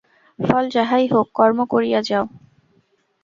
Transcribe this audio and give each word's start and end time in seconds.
ফল 0.39 0.63
যাহাই 0.69 1.05
হোক, 1.07 1.27
কর্ম 1.33 1.59
করিয়া 1.65 1.99
যাও। 2.01 2.25